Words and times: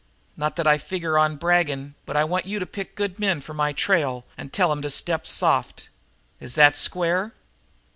Not 0.35 0.55
that 0.55 0.65
I 0.65 0.79
figure 0.79 1.15
on 1.19 1.35
bragging, 1.35 1.93
but 2.07 2.17
I 2.17 2.23
want 2.23 2.47
you 2.47 2.57
to 2.57 2.65
pick 2.65 2.95
good 2.95 3.19
men 3.19 3.39
for 3.39 3.53
my 3.53 3.71
trail 3.71 4.25
and 4.35 4.51
tell 4.51 4.71
'em 4.71 4.81
to 4.81 4.89
step 4.89 5.27
soft. 5.27 5.89
Is 6.39 6.55
that 6.55 6.75
square?" 6.75 7.33